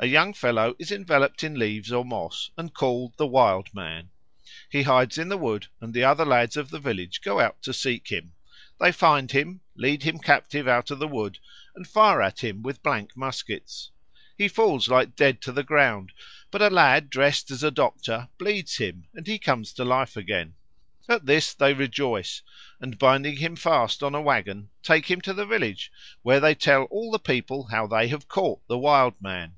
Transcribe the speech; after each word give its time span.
A 0.00 0.06
young 0.06 0.32
fellow 0.32 0.76
is 0.78 0.92
enveloped 0.92 1.42
in 1.42 1.58
leaves 1.58 1.90
or 1.90 2.04
moss 2.04 2.50
and 2.56 2.72
called 2.72 3.16
the 3.16 3.26
Wild 3.26 3.74
Man. 3.74 4.10
He 4.70 4.84
hides 4.84 5.18
in 5.18 5.28
the 5.28 5.36
wood 5.36 5.66
and 5.80 5.92
the 5.92 6.04
other 6.04 6.24
lads 6.24 6.56
of 6.56 6.70
the 6.70 6.78
village 6.78 7.20
go 7.20 7.40
out 7.40 7.60
to 7.62 7.72
seek 7.72 8.06
him. 8.06 8.32
They 8.78 8.92
find 8.92 9.32
him, 9.32 9.60
lead 9.74 10.04
him 10.04 10.20
captive 10.20 10.68
out 10.68 10.92
of 10.92 11.00
the 11.00 11.08
wood, 11.08 11.40
and 11.74 11.84
fire 11.84 12.22
at 12.22 12.44
him 12.44 12.62
with 12.62 12.80
blank 12.84 13.16
muskets. 13.16 13.90
He 14.36 14.46
falls 14.46 14.86
like 14.86 15.16
dead 15.16 15.40
to 15.42 15.50
the 15.50 15.64
ground, 15.64 16.12
but 16.52 16.62
a 16.62 16.70
lad 16.70 17.10
dressed 17.10 17.50
as 17.50 17.64
a 17.64 17.70
doctor 17.72 18.28
bleeds 18.38 18.76
him, 18.76 19.08
and 19.16 19.26
he 19.26 19.36
comes 19.36 19.72
to 19.72 19.84
life 19.84 20.16
again. 20.16 20.54
At 21.08 21.26
this 21.26 21.52
they 21.52 21.74
rejoice, 21.74 22.42
and, 22.80 23.00
binding 23.00 23.38
him 23.38 23.56
fast 23.56 24.04
on 24.04 24.14
a 24.14 24.22
waggon, 24.22 24.70
take 24.80 25.06
him 25.10 25.20
to 25.22 25.32
the 25.34 25.44
village, 25.44 25.90
where 26.22 26.38
they 26.38 26.54
tell 26.54 26.84
all 26.84 27.10
the 27.10 27.18
people 27.18 27.64
how 27.72 27.88
they 27.88 28.06
have 28.06 28.28
caught 28.28 28.64
the 28.68 28.78
Wild 28.78 29.14
Man. 29.20 29.56